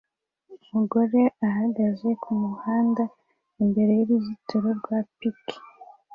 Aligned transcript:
Umugore 0.63 1.21
ahagaze 1.47 2.07
kumuhanda 2.23 3.03
imbere 3.63 3.91
y'uruzitiro 3.99 4.69
rwa 4.79 4.97
pike 5.17 5.55